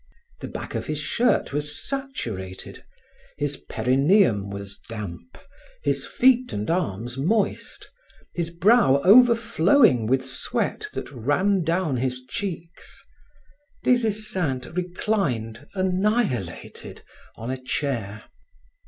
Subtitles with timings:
[0.39, 2.83] The back of his shirt was saturated,
[3.37, 5.37] his perinaeum was damp,
[5.83, 7.87] his feet and arms moist,
[8.33, 13.05] his brow overflowing with sweat that ran down his cheeks.
[13.83, 17.03] Des Esseintes reclined, annihilated,
[17.35, 18.23] on a chair.